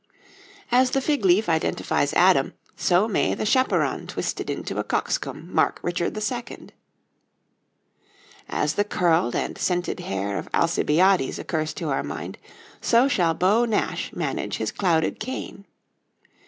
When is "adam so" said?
2.15-3.07